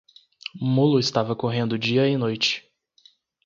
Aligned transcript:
Mulo 0.55 0.97
estava 0.97 1.35
correndo 1.35 1.77
dia 1.77 2.09
e 2.09 2.17
noite. 2.17 2.67